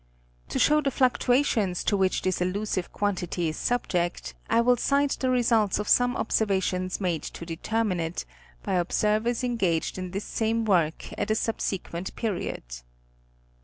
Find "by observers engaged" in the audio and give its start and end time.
8.63-9.99